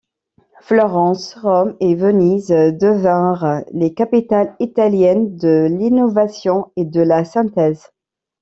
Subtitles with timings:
[0.61, 7.87] Florence, Rome et Venise devinrent les capitales italiennes de l'innovation et de la synthèse.